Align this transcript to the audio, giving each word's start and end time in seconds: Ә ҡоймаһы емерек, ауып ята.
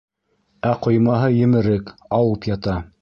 Ә 0.69 0.71
ҡоймаһы 0.85 1.29
емерек, 1.35 1.93
ауып 2.21 2.49
ята. 2.57 2.79